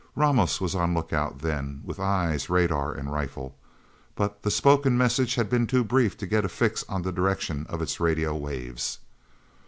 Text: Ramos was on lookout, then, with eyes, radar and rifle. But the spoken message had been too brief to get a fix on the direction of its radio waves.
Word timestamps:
Ramos 0.15 0.59
was 0.59 0.73
on 0.73 0.95
lookout, 0.95 1.41
then, 1.41 1.83
with 1.85 1.99
eyes, 1.99 2.49
radar 2.49 2.91
and 2.91 3.13
rifle. 3.13 3.55
But 4.15 4.41
the 4.41 4.49
spoken 4.49 4.97
message 4.97 5.35
had 5.35 5.47
been 5.47 5.67
too 5.67 5.83
brief 5.83 6.17
to 6.17 6.25
get 6.25 6.43
a 6.43 6.49
fix 6.49 6.83
on 6.89 7.03
the 7.03 7.11
direction 7.11 7.67
of 7.69 7.83
its 7.83 7.99
radio 7.99 8.35
waves. 8.35 8.97